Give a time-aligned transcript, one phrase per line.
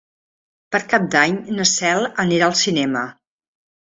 [0.75, 3.07] Per Cap d'Any na Cel anirà al cinema.